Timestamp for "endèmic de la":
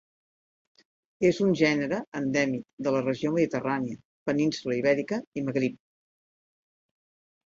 2.19-3.01